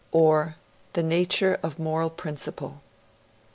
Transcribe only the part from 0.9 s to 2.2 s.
'The nature of the Moral